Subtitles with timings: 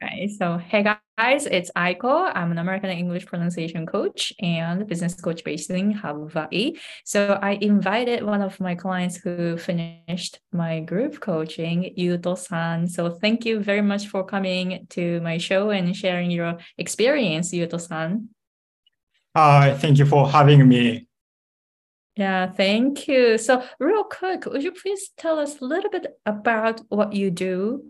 [0.00, 2.30] Okay, so hey guys, it's Aiko.
[2.32, 6.74] I'm an American English pronunciation coach and business coach based in Hawaii.
[7.04, 12.86] So I invited one of my clients who finished my group coaching, Yuto-san.
[12.86, 18.28] So thank you very much for coming to my show and sharing your experience, Yuto-san.
[19.34, 21.08] Hi, thank you for having me.
[22.14, 23.36] Yeah, thank you.
[23.36, 27.82] So real quick, would you please tell us a little bit about what you do?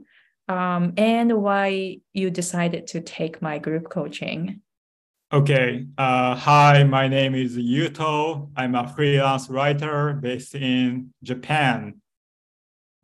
[0.48, 4.62] Um, and why you decided to take my group coaching.
[5.30, 5.86] Okay.
[5.98, 8.50] Uh, hi, my name is Yuto.
[8.56, 12.00] I'm a freelance writer based in Japan.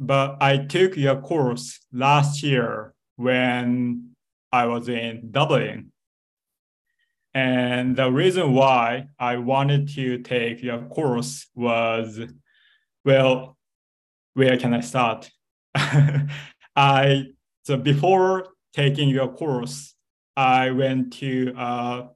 [0.00, 4.14] But I took your course last year when
[4.50, 5.92] I was in Dublin.
[7.34, 12.20] And the reason why I wanted to take your course was
[13.04, 13.58] well,
[14.32, 15.30] where can I start?
[16.76, 17.26] I
[17.64, 19.94] so before taking your course,
[20.36, 22.08] I went to a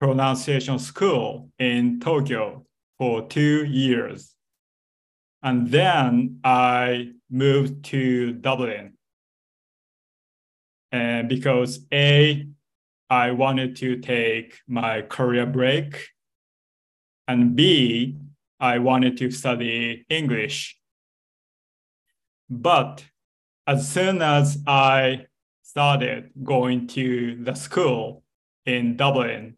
[0.00, 2.64] pronunciation school in Tokyo
[2.98, 4.34] for two years.
[5.42, 8.92] And then I moved to Dublin.
[10.92, 12.46] And because A,
[13.10, 16.08] I wanted to take my career break,
[17.26, 18.18] and B,
[18.60, 20.78] I wanted to study English.
[22.48, 23.04] But
[23.72, 25.26] as soon as I
[25.62, 28.22] started going to the school
[28.66, 29.56] in Dublin,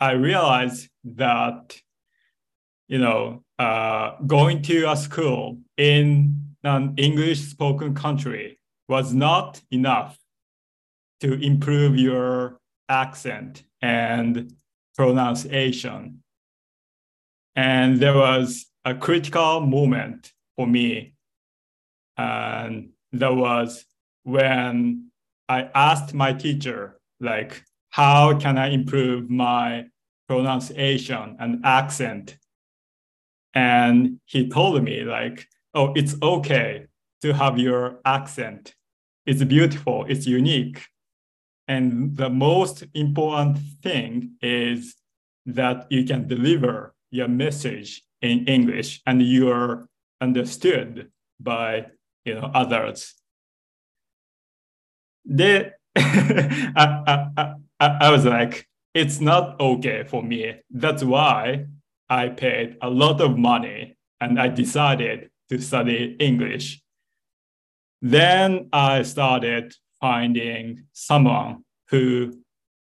[0.00, 1.78] I realized that,
[2.88, 10.18] you know, uh, going to a school in an English spoken country was not enough
[11.20, 14.54] to improve your accent and
[14.96, 16.22] pronunciation.
[17.54, 21.12] And there was a critical moment for me.
[22.16, 23.84] And that was
[24.24, 25.10] when
[25.48, 29.86] I asked my teacher, like, how can I improve my
[30.28, 32.36] pronunciation and accent?
[33.54, 36.86] And he told me, like, oh, it's okay
[37.22, 38.74] to have your accent.
[39.26, 40.82] It's beautiful, it's unique.
[41.68, 44.96] And the most important thing is
[45.46, 49.88] that you can deliver your message in English and you're
[50.20, 51.86] understood by
[52.24, 53.14] you know others.
[55.24, 60.54] They I, I, I, I was like it's not okay for me.
[60.70, 61.66] That's why
[62.08, 66.82] i paid a lot of money and i decided to study english.
[68.02, 72.42] Then i started finding someone who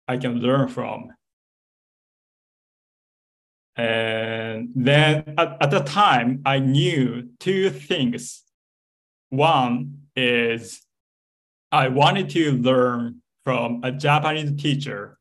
[0.09, 1.11] i can learn from.
[3.77, 8.44] And then at, at the time i knew two things
[9.31, 10.81] one is
[11.73, 15.19] I wanted to learn from a Japanese teacher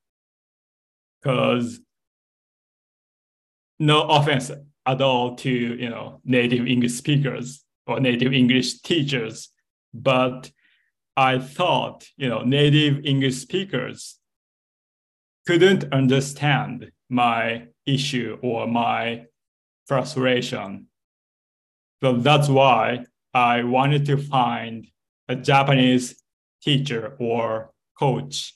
[1.22, 1.80] because
[3.80, 4.52] no offense
[4.86, 9.50] at all to you know native English speakers or native English teachers,
[9.94, 10.52] but
[11.18, 14.20] I thought you know native English speakers
[15.46, 19.26] couldn't understand my issue or my
[19.86, 20.88] frustration.
[22.02, 24.88] So that's why I wanted to find
[25.28, 26.22] a Japanese
[26.62, 28.54] teacher or coach.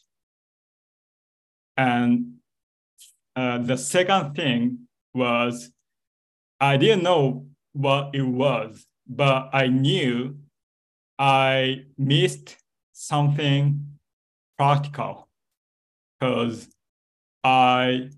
[1.75, 2.35] And
[3.35, 5.71] uh, the second thing was
[6.59, 10.37] I didn't know what it was, but I knew
[11.19, 12.57] I missed
[12.93, 13.97] something
[14.57, 15.27] practical
[16.19, 16.67] because
[17.43, 18.09] I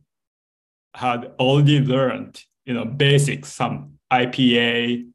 [0.95, 5.09] had already learned, you know, basics, some IPA,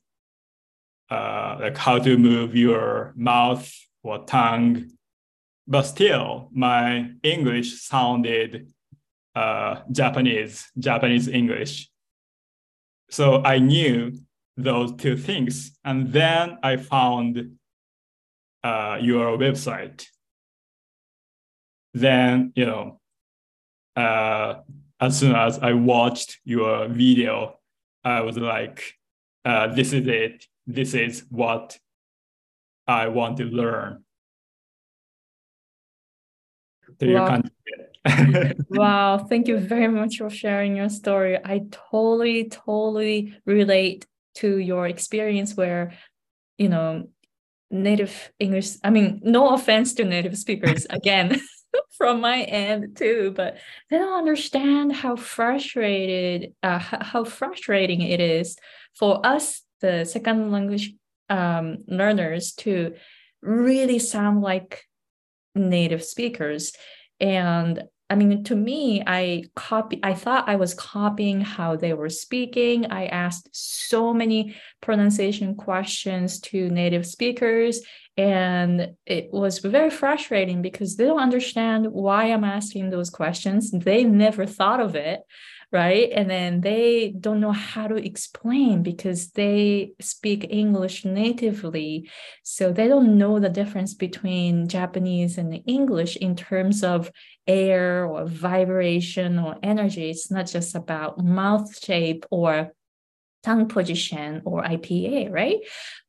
[1.14, 3.64] uh, like how to move your mouth
[4.02, 4.90] or tongue,
[5.66, 8.50] but still my English sounded
[9.34, 11.88] uh, Japanese, Japanese English.
[13.10, 14.12] So I knew
[14.56, 15.54] those two things.
[15.84, 17.58] And then I found
[18.62, 20.06] uh, your website.
[21.92, 23.00] Then, you know,
[23.96, 24.54] uh,
[25.00, 27.60] as soon as I watched your video,
[28.02, 28.78] I was like,
[29.44, 30.46] uh, this is it.
[30.66, 31.78] This is what
[32.86, 34.04] I want to learn.
[37.00, 37.42] wow.
[38.68, 41.38] wow, thank you very much for sharing your story.
[41.42, 44.06] I totally, totally relate
[44.36, 45.94] to your experience where,
[46.58, 47.08] you know,
[47.70, 51.40] native English, I mean, no offense to native speakers, again,
[51.96, 53.56] from my end too, but
[53.90, 58.56] they don't understand how frustrated, uh, how frustrating it is
[58.94, 60.94] for us, the second language
[61.28, 62.94] um, learners to
[63.42, 64.84] really sound like
[65.54, 66.72] native speakers.
[67.20, 72.08] And I mean, to me, I copy, I thought I was copying how they were
[72.08, 72.86] speaking.
[72.86, 77.80] I asked so many pronunciation questions to native speakers.
[78.16, 83.70] And it was very frustrating because they don't understand why I'm asking those questions.
[83.70, 85.20] They never thought of it
[85.74, 86.08] right?
[86.12, 92.08] And then they don't know how to explain because they speak English natively.
[92.44, 97.10] So they don't know the difference between Japanese and English in terms of
[97.48, 100.10] air or vibration or energy.
[100.10, 102.72] It's not just about mouth shape or
[103.42, 105.58] tongue position or IPA, right?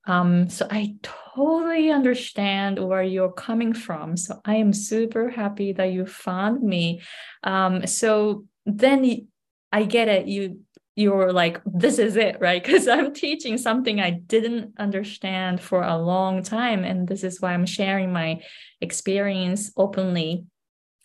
[0.06, 4.16] Um, so I totally understand where you're coming from.
[4.16, 7.02] So I am super happy that you found me.
[7.44, 9.28] Um, so then
[9.76, 10.28] I get it.
[10.28, 10.62] You
[10.96, 12.64] you're like this is it right?
[12.66, 16.86] Because i'm teaching something i didn't understand for a long time.
[16.86, 18.42] And this is why i'm sharing my
[18.80, 20.46] experience openly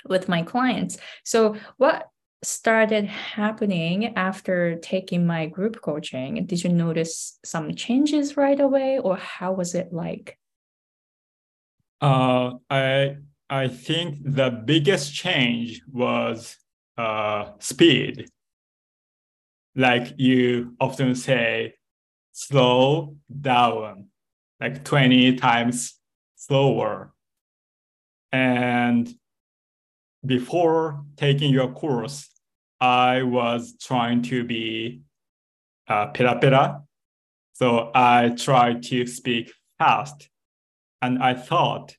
[0.09, 0.99] with my clients.
[1.25, 2.09] So what
[2.43, 9.01] started happening after taking my group coaching did you notice some changes right away?
[9.01, 10.39] Or how was it like?
[12.01, 13.17] Uh, i
[13.63, 16.57] i think the biggest change was
[16.97, 18.31] uh, speed
[19.81, 21.75] like you often say,
[22.33, 24.09] slow down,
[24.61, 25.95] like 20 times
[26.37, 27.13] slower.
[28.31, 29.13] And
[30.25, 32.29] before taking your course,
[32.81, 35.01] I was trying to be
[35.89, 36.83] uh, pera pera.
[37.55, 40.29] So I tried to speak fast.
[41.03, 41.97] And I thought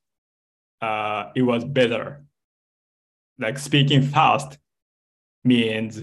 [0.81, 2.23] uh, it was better.
[3.39, 4.59] Like speaking fast
[5.43, 6.01] means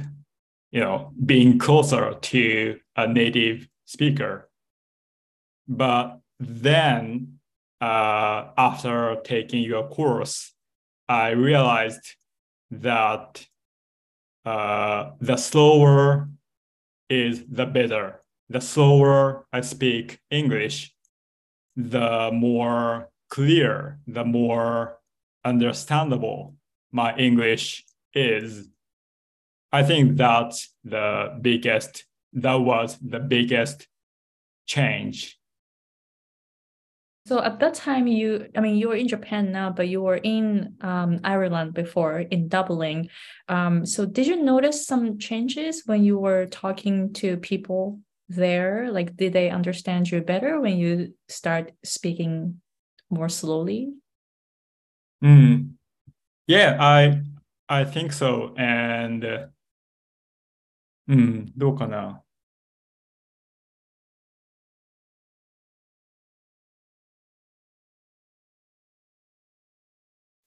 [0.70, 4.50] you know, being closer to a native speaker.
[5.66, 7.38] But then,
[7.80, 10.52] uh, after taking your course,
[11.08, 12.16] I realized
[12.70, 13.46] that
[14.44, 16.28] uh, the slower
[17.08, 18.20] is the better.
[18.50, 20.94] The slower I speak English,
[21.76, 24.98] the more clear, the more
[25.44, 26.54] understandable
[26.92, 27.84] my English
[28.14, 28.68] is
[29.72, 33.86] I think that's the biggest, that was the biggest
[34.66, 35.38] change.
[37.26, 40.16] So at that time, you, I mean, you were in Japan now, but you were
[40.16, 43.10] in um, Ireland before in Dublin.
[43.48, 48.00] Um, so did you notice some changes when you were talking to people
[48.30, 48.90] there?
[48.90, 52.62] Like, did they understand you better when you start speaking
[53.10, 53.92] more slowly?
[55.22, 55.72] Mm.
[56.46, 57.20] Yeah, I
[57.68, 58.54] I think so.
[58.56, 59.46] And uh,
[61.08, 62.22] うん、どうかな。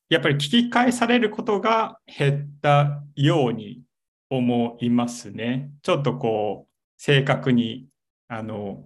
[0.10, 3.81] やっぱり聞き返されることが減ったように
[4.30, 5.72] 思いますね。
[5.84, 7.88] ちょっとこう、正確に、
[8.28, 8.84] あの、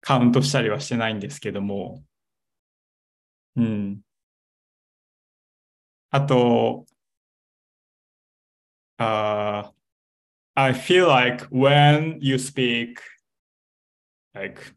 [0.00, 2.02] カウントしたりはしてないんですけども。
[3.56, 4.02] うん。
[6.10, 6.86] あと、
[8.98, 9.72] あ
[10.54, 13.00] I feel like when you speak
[14.34, 14.74] like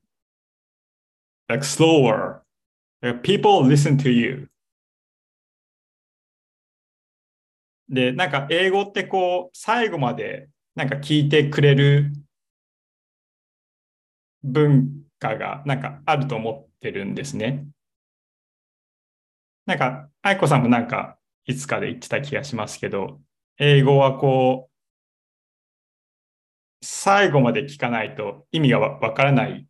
[1.50, 2.44] like slower,
[3.24, 4.50] people listen to you.
[7.88, 12.12] で、なんか英語ってこう、最後までなんか聞いてくれる
[14.44, 17.68] 文化がなんかあると思ってるんですね。
[19.66, 23.22] なんか、愛子さんもなんかいつかで言ってた気がしますけど、
[23.58, 24.75] 英語はこう、
[26.86, 29.68] 最後まで聞かないと意味がわからない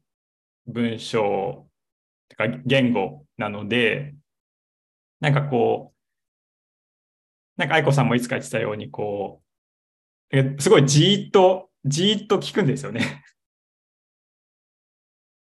[0.67, 1.67] 文章
[2.27, 4.13] とか言語なので、
[5.21, 5.95] なんかこう、
[7.57, 9.41] なんか愛子さんもいつか言ってたように、こ
[10.31, 13.23] う、すごいじーっと、じーっと聞くんですよね。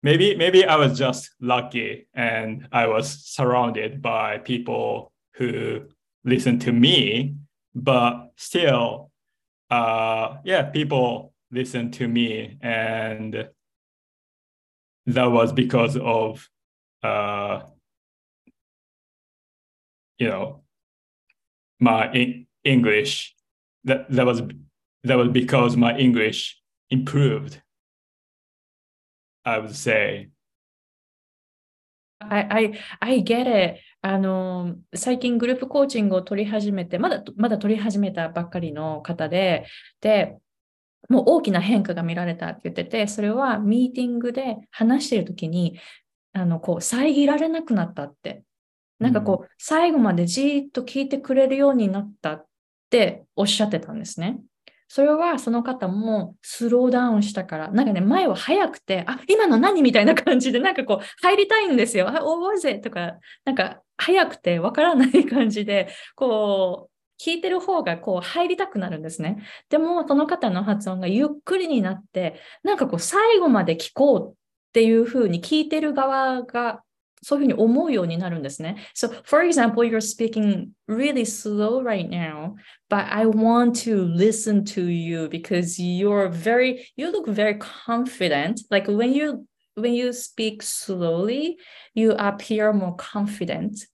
[0.03, 5.87] maybe, maybe I was just lucky and I was surrounded by people who
[6.25, 7.35] listen to me,
[7.73, 9.11] but still,
[9.69, 13.48] uh, yeah, people listen to me and
[15.06, 16.48] that was because of
[17.02, 17.60] uh
[20.18, 20.62] you know
[21.80, 23.34] my english
[23.84, 24.42] that that was
[25.04, 27.62] that was because my english improved
[29.44, 30.28] i would say
[32.20, 33.80] I, I, I get it.
[34.00, 39.66] あの、最近グループコーチングを取り始めて、まだ、まだ取り始めたばっかりの方で、
[40.00, 40.36] で、
[41.09, 45.79] もう大きな変化が見られたって言ってて、それはミーティングで話している時に、
[46.33, 48.43] あの、こう、遮られなくなったって
[49.03, 52.45] なんかこう、最後までじーっと聞いてくれるようになったっ
[52.89, 54.39] ておっしゃってたんですね。
[54.87, 62.07] それはその方もスローダウンしたから、なんかね、前は早くて、あ、今の何みたいな感じで、なんかこう、入りたいんですよ。
[62.07, 66.92] あ、おぜとか、なんか早くてわからない感じで、こう、
[67.23, 69.43] 聞いてる方がこう入りたくなるんですね。
[69.69, 74.33] でも、その方の発音がゆっくりになって、なんかこう、最後まで聞こうっ
[74.73, 76.83] ていうふうに聞いてる側が
[77.23, 78.75] そういうふうに思うようになるんですね。
[78.93, 82.55] So, for example, you're speaking really slow right now,
[82.89, 88.61] but I want to listen to you because you're very, you look very confident.
[88.69, 91.57] Like when you when you speak slowly,
[91.95, 93.87] you appear more confident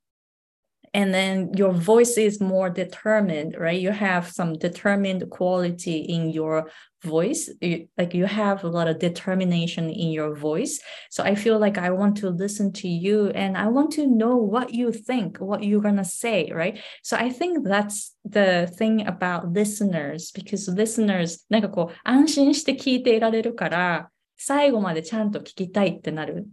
[0.94, 6.70] and then your voice is more determined right you have some determined quality in your
[7.02, 10.80] voice you, like you have a lot of determination in your voice
[11.10, 14.36] so i feel like i want to listen to you and i want to know
[14.36, 19.06] what you think what you're going to say right so i think that's the thing
[19.06, 26.46] about listeners because listeners なんかこう安心して聞いていられるから最後までちゃんと聞きたいってなる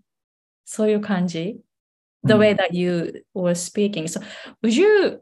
[0.65, 1.59] そういう感じ
[2.25, 4.07] the way that you were speaking.
[4.07, 4.21] So
[4.61, 5.21] would you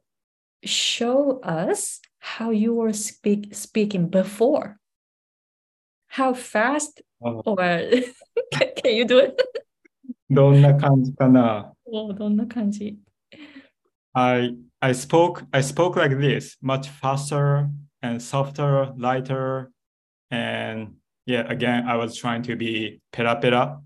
[0.64, 4.78] show us how you were speak, speaking before?
[6.08, 9.42] How fast or can you do it?
[10.32, 13.00] どんな感じかなどんな感じ
[14.14, 17.68] I, I spoke I spoke like this, much faster
[18.02, 19.72] and softer, lighter,
[20.32, 20.96] and
[21.26, 23.82] yeah, again, I was trying to be pera pera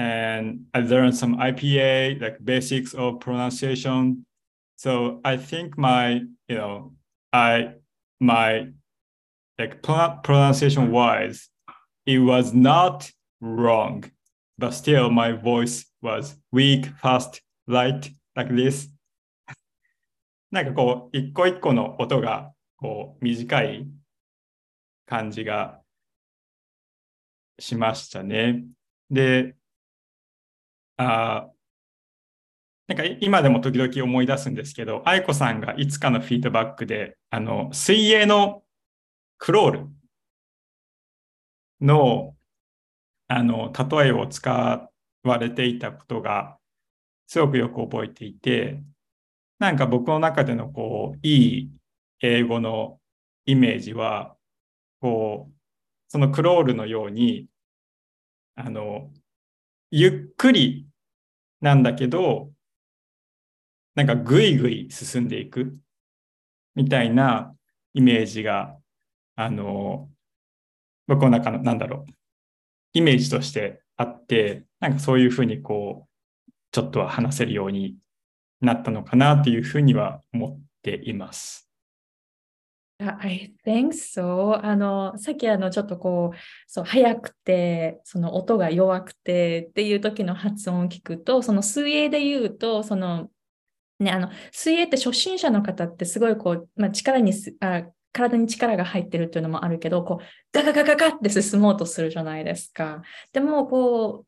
[0.00, 4.26] and I learned some IPA, like basics of pronunciation.
[4.76, 6.92] So I think my, you know,
[7.32, 7.74] I
[8.20, 8.68] my
[9.58, 11.48] like pronunciation wise,
[12.04, 13.10] it was not
[13.40, 14.04] wrong,
[14.58, 18.88] but still my voice was weak, fast, light, like this.
[20.50, 23.88] なんかこう、一個一個の音がこう短い
[25.04, 25.80] 感じが
[27.58, 28.64] しましたね。
[29.10, 29.56] で、
[31.01, 31.51] あ
[32.87, 38.63] なんか今でも時々思い出すんですけど、愛子さんがいつかのフィードバックで、あの、水泳の
[39.37, 39.87] クロール
[41.79, 42.35] の、
[43.27, 44.49] あの、例えを使
[45.23, 46.57] われていたことが、
[47.27, 48.81] すごくよく覚えていて、
[49.59, 51.71] なんか僕の中でのこう、いい
[52.21, 52.99] 英語の
[53.45, 54.35] イメージは、
[55.01, 55.53] こう、
[56.09, 57.47] そのクロールのように、
[58.55, 59.11] あの、
[59.91, 60.87] ゆっくり
[61.61, 62.51] なんだけど、
[63.95, 65.77] なんかぐいぐい進んでいく
[66.75, 67.55] みたいな
[67.93, 68.77] イメージが、
[69.35, 70.09] あの、
[71.07, 72.11] 僕の中の、なんだろう、
[72.93, 77.97] イメージとしてあって、なんかそういうふうにこう、ちょっとは話せるように
[78.61, 81.70] なったのかなというふうには思っています。
[83.01, 84.63] I think so.
[84.63, 93.29] あの、さっきあの、ちょっとこう、そう、早くて、その音が弱くてっていう時の発音を聞くと、その水泳で言うと、その、
[93.99, 103.01] ね、あの、水泳って初心者の方ってすごいこう、まあ、力にあ、体に力が入ってるっていうのもあるけど、こう、ガガガガガって進もうとするじゃないですか。
[103.33, 104.25] でも、こ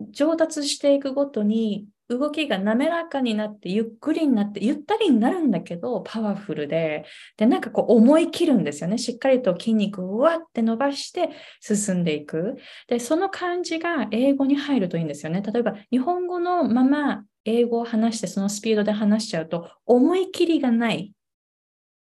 [0.00, 7.04] う、上達していくごとに、動きが滑らかになってゆっくりになってゆったりになるんだけどパワフルで。
[7.36, 8.96] でなんかこう思い切るんですよね。
[8.96, 12.56] しっかりと筋肉をうわって伸ばして進んでいく。
[12.86, 15.42] でその感じが英語に入るといいんですよね。
[15.42, 21.12] 例えば日本語のまま英語を話してそのスピードで話しちゃうと思い切りがない。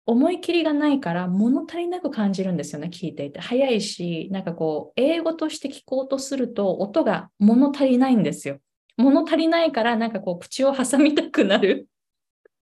[0.07, 3.39] 思い切りがないから物足りなく感じるんですよね聞いていて。
[3.39, 8.57] 早いしなんかこう英語として聞こうとすると音が物足りないんですよ。
[8.97, 11.87] 物足りないからなんかこう口を挟みたくなる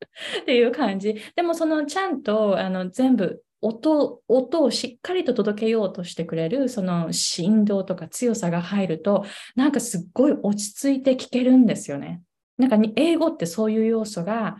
[0.42, 1.16] っていう感じ。
[1.36, 9.24] でもそのちゃんとあの全部音音をしっかりと届けようとしてくれるその振動とか強さが入ると
[9.56, 12.22] なんかすっごい落ち着いて聞けるんですよね。
[12.56, 14.58] なんか英語ってそういう要素が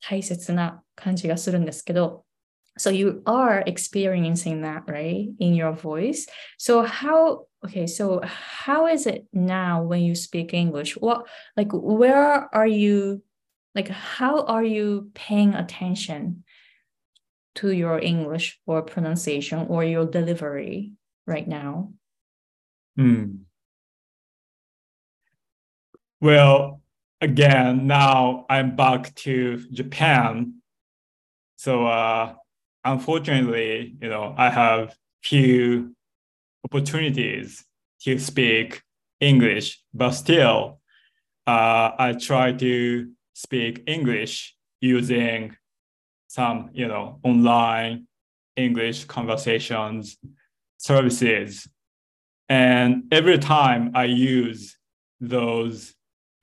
[0.00, 2.24] 大切な感じがするんですけど
[2.78, 6.28] So you are experiencing that, right, in your voice.
[6.58, 10.96] So how okay, so how is it now when you speak English?
[10.96, 13.22] What like where are you
[13.74, 16.44] like how are you paying attention
[17.56, 20.92] to your English or pronunciation or your delivery
[21.26, 21.92] right now?
[22.96, 23.44] Hmm.
[26.20, 26.82] Well,
[27.20, 30.54] again, now I'm back to Japan.
[31.56, 32.34] So uh
[32.84, 35.94] unfortunately, you know, I have few
[36.64, 37.64] opportunities
[38.02, 38.82] to speak
[39.20, 40.80] English, but still,
[41.46, 45.56] uh, I try to speak English using
[46.28, 48.06] some, you know, online
[48.56, 50.16] English conversations
[50.78, 51.68] services.
[52.48, 54.76] And every time I use
[55.20, 55.94] those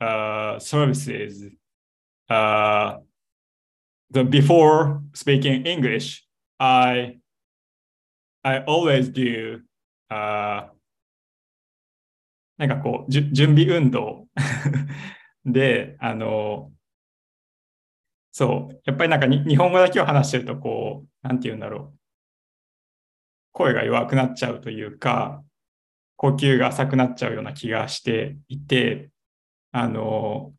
[0.02, 1.44] uh, services,
[2.30, 2.98] uh,
[4.12, 6.24] the before speaking English,
[6.60, 7.18] I
[8.44, 9.62] I always do
[10.16, 10.76] あ
[12.58, 14.28] なんかこう、準備運動
[15.46, 16.72] で、あの、
[18.32, 22.00] そう、やっぱりなんか日本語だけを話してると、こう、なんて言うんだろう。
[23.52, 25.44] 声が弱くなっちゃうというか、
[26.18, 29.10] 呼吸が浅くなっちゃうような気がしていて、
[29.72, 30.54] あの、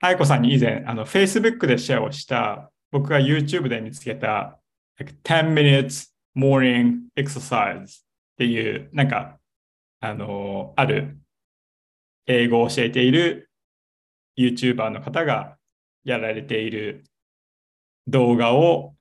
[0.00, 4.58] 愛子さんに以前、あの、Facebook でシェアをした、僕が YouTube で見つけた、
[4.98, 7.88] like、10 minutes morning exercise っ
[8.38, 9.38] ていう、なんか、
[10.00, 11.18] あの、ある
[12.26, 13.50] 英語を教えている
[14.38, 15.58] YouTuber の方が
[16.04, 17.04] やられている
[18.06, 18.94] 動画を、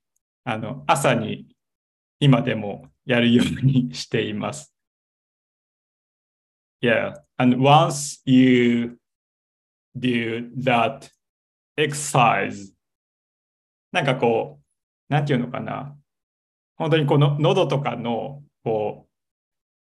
[0.44, 1.48] あの、朝に
[2.20, 4.74] 今でもやるようにしています。
[6.82, 8.98] Yeah, and once you
[9.98, 11.10] do that
[11.78, 12.74] exercise,
[13.92, 14.60] なんかこ
[15.10, 15.99] う、なんていうのかな。
[16.80, 19.06] 本当にこの喉とかの、こ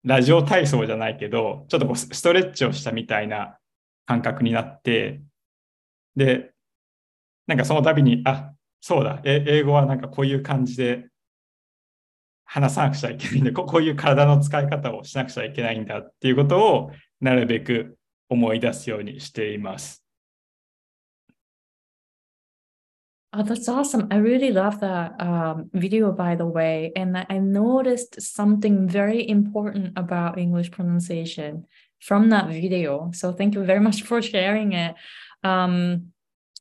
[0.05, 3.57] う、ラジオ体操じゃないけど、ちょっとこうストレッチをしたみたいな
[4.05, 5.21] 感覚になって、
[6.15, 6.51] で、
[7.47, 11.07] なんかその度に、あ、そうだ、英語はなんかこういう感じで
[12.45, 17.97] 話さなくちゃいけないんだこ、こういう体の使い方をしなくちゃいけないんだっていうことをなるべく
[18.29, 20.02] 思い出すようにしています。
[23.35, 24.09] Oh, that's awesome.
[24.11, 26.91] I really love that um, video, by the way.
[26.95, 31.65] And I, noticed something very important about English pronunciation
[31.99, 33.09] from that video.
[33.13, 34.93] So thank you very much for sharing it.
[35.43, 36.13] Um,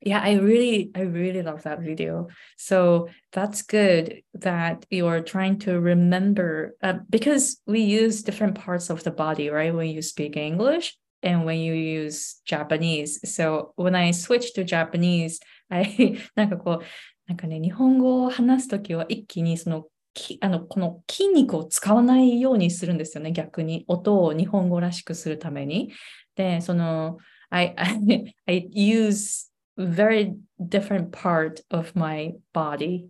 [0.04, 2.26] yeah i really i really love that video
[2.56, 9.04] so that's good that you're trying to remember uh, because we use different parts of
[9.04, 14.10] the body right when you speak english and when you use japanese so when i
[14.10, 15.38] switch to japanese
[15.72, 16.84] i なんかこう
[17.26, 25.92] なんかね日本語を話すときは一気にそのきあのこの筋肉を使わないようにするんですよね逆に音を日本語らしくするために
[26.36, 27.18] でその
[27.50, 33.06] I, I, I use very different part of my body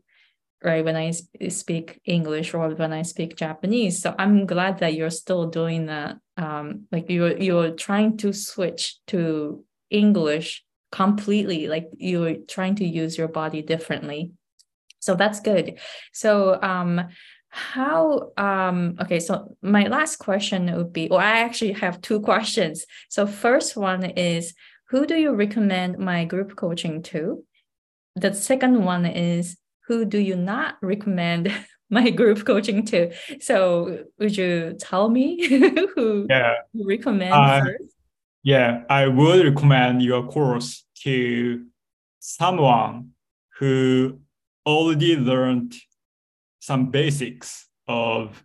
[0.65, 5.11] right when i speak english or when i speak japanese so i'm glad that you're
[5.11, 12.37] still doing that um like you're you're trying to switch to english completely like you're
[12.47, 14.31] trying to use your body differently
[15.01, 15.79] so that's good
[16.13, 17.01] so um
[17.49, 22.87] how um okay so my last question would be well i actually have two questions
[23.09, 24.55] so first one is
[24.93, 27.43] who do you recommend my group coaching to?
[28.15, 29.57] The second one is
[29.89, 31.51] who do you not recommend
[31.91, 33.11] my group coaching to?
[33.41, 35.47] So would you tell me
[35.97, 36.57] who yeah.
[36.75, 37.95] you recommend uh, first?
[38.45, 41.65] Yeah, I would recommend your course to
[42.19, 43.11] someone
[43.59, 44.19] who
[44.67, 45.75] already learned
[46.59, 48.45] some basics of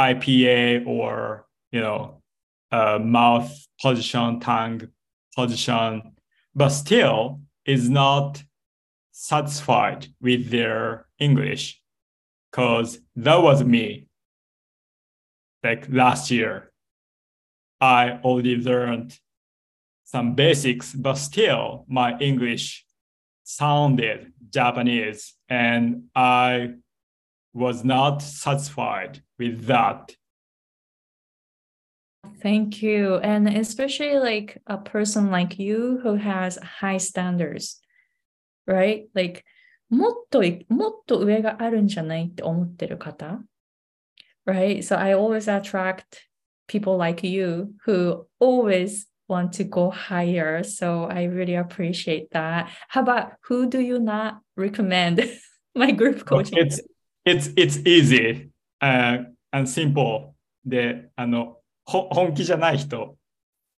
[0.00, 2.22] IPA or you know
[2.70, 3.52] uh, mouth
[3.82, 4.88] position, tongue
[5.36, 6.14] position,
[6.54, 8.42] but still is not
[9.12, 11.82] satisfied with their English.
[12.50, 14.06] Because that was me.
[15.62, 16.72] Like last year,
[17.80, 19.18] I already learned
[20.03, 22.85] some basics, but still my English
[23.43, 26.75] sounded Japanese, and I
[27.53, 30.11] was not satisfied with that
[32.41, 33.15] Thank you.
[33.15, 37.81] And especially like a person like you who has high standards,
[38.65, 39.09] right?
[39.13, 39.43] Like
[39.89, 43.41] もっともっと上があるんじゃないって思ってる方
[44.45, 44.83] right?
[44.83, 46.27] So I always attract
[46.67, 50.63] people like you who always want to go higher.
[50.63, 52.69] So I really appreciate that.
[52.87, 55.29] How about who do you not recommend
[55.75, 56.57] my group coaching?
[56.57, 56.81] It's
[57.25, 59.19] it's it's easy uh,
[59.53, 60.35] and simple.
[60.65, 63.15] で、あの本気じゃない人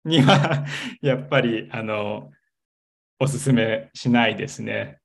[0.04, 0.66] には
[1.02, 2.32] やっぱりあの
[3.20, 4.98] おすすめしないですね。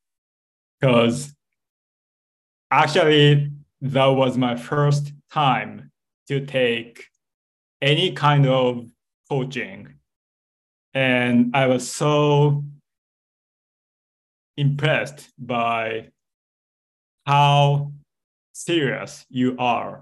[0.81, 1.35] Because
[2.71, 3.51] actually
[3.83, 5.91] that was my first time
[6.29, 7.05] to take
[7.81, 8.87] any kind of
[9.29, 9.97] coaching.
[10.94, 12.64] And I was so
[14.58, 16.12] impressed by
[17.26, 17.92] how
[18.54, 20.02] serious you are.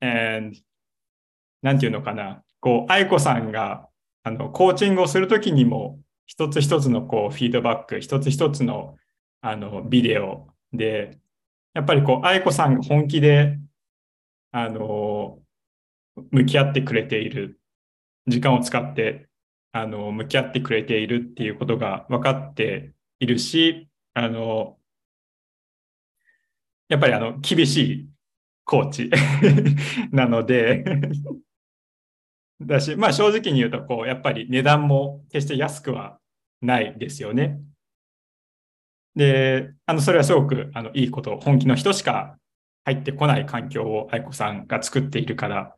[0.00, 0.56] And
[1.62, 3.88] なんていうのかな、こう、愛子さんが
[4.26, 8.96] あの、コーチングをするときにも、一つ一つのこうフィードバック、一つ一つの
[9.40, 11.20] あのビデオで、
[11.74, 13.56] やっぱりこう、愛子さんが本気で、
[14.50, 15.38] あの、
[16.32, 17.60] 向き合ってくれている、
[18.26, 19.28] 時間を使って、
[19.72, 24.78] あの、向き合ってくれているっていうことが分かっているし、あの、
[26.88, 28.08] やっぱりあの、厳しい
[28.64, 29.10] コーチ
[30.12, 30.84] なので
[32.60, 36.18] だし、まあ正直に言うと、こう、やっぱり値段も決して安くは
[36.60, 37.60] ないですよね。
[39.14, 42.38] で、あの、それはすごく、あの、いいこと、本気の人しか
[42.84, 45.74] 入ってこない環境を愛子さんが作っているから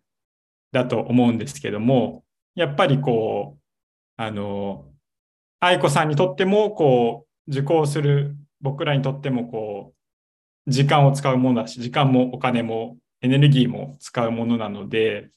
[0.72, 2.24] だと思うんですけども、
[2.58, 3.62] やっぱりこう、
[4.16, 4.90] あの、
[5.60, 9.94] 愛子さんにとっても、こう、受講する僕らにとっても、こ
[10.66, 15.30] う、時間を使うものだし、時間もお金もエネルギーも使うものなので、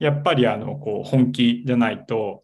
[0.00, 2.42] やっぱりあの、こう、本気じゃないと、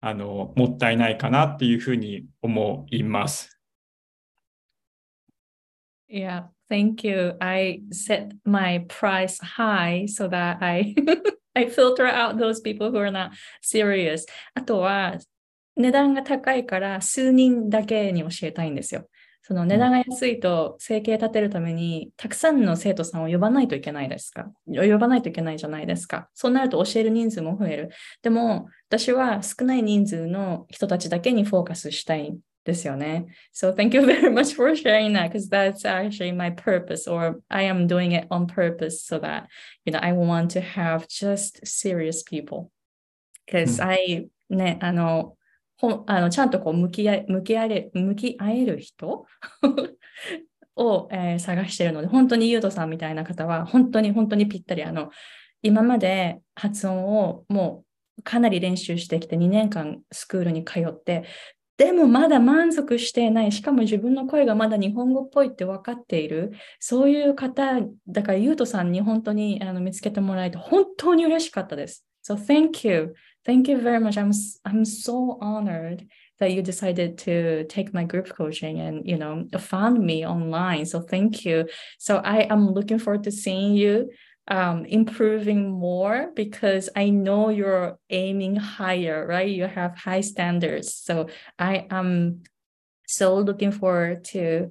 [0.00, 3.60] あの、もったいないかなっていうふうに思います。
[6.08, 7.34] Yeah, thank you.
[7.40, 10.94] I set my price high so that I
[11.54, 13.30] I filter out those people who are not
[13.62, 14.26] serious.
[14.54, 15.16] あとは
[15.76, 19.08] 値段が高いから数人だけに教えたいんですよ。
[19.46, 24.46] その値段が安いと生計立てるためにたくさんの生徒さんを呼ばないといけないですか？
[24.66, 26.30] 呼ばないといけないじゃないですか。
[26.32, 27.90] そうなると教える人数も増える。
[28.22, 33.26] でも私は少ない人数の人たちだけにフォーカスしたいですよね。
[33.52, 37.86] So thank you very much for sharing that because that's actually my purpose or I am
[37.86, 39.44] doing it on purpose so that
[39.84, 42.70] you know I want to have just serious people
[43.46, 45.36] because、うん、I ねあの
[45.76, 49.26] ほあのちゃんとこう向き合向き合え向き合える人
[50.76, 55.10] を、えー、探しているので本当にゆうとさんみたいな方は本当に本当にぴったりあの
[55.62, 57.84] 今まで発音をも
[58.18, 61.24] うかなり練習してきて2年間スクールに通って
[61.76, 72.06] でもまだ満足していない、しかも自分の声がまだ日本語っぽいって分かっている、そういう方、だからゆうとさんに本当にあの見つけてもらえて本当に嬉しかったです。
[72.26, 73.14] So thank you.
[73.44, 74.16] Thank you very much.
[74.16, 74.32] I'm,
[74.64, 76.06] I'm so honored
[76.40, 80.86] that you decided to take my group coaching and you know found me online.
[80.86, 81.66] So thank you.
[81.98, 84.10] So I am looking forward to seeing you
[84.48, 89.48] um, improving more because I know you're aiming higher, right?
[89.48, 90.94] You have high standards.
[90.94, 91.28] So
[91.58, 92.42] I am
[93.06, 94.70] so looking forward to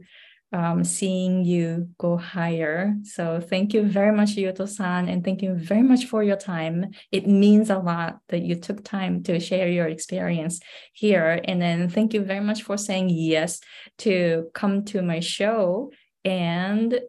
[0.51, 2.95] um, seeing you go higher.
[3.03, 6.91] So thank you very much, Yuto-san, and thank you very much for your time.
[7.11, 10.59] It means a lot that you took time to share your experience
[10.93, 11.41] here.
[11.43, 13.61] And then thank you very much for saying yes
[13.99, 15.91] to come to my show
[16.23, 16.99] and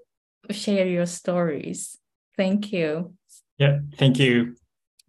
[0.51, 1.99] share your stories.
[2.37, 3.15] Thank you.
[3.59, 4.57] Yeah, thank you.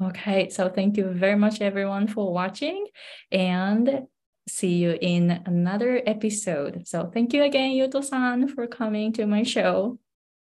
[0.01, 2.87] Okay, so thank you very much, everyone, for watching
[3.31, 4.07] and
[4.47, 6.87] see you in another episode.
[6.87, 9.97] So thank you again, Yuto san, for coming to my show.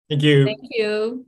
[0.09, 0.45] Thank you.
[0.45, 1.26] Thank you.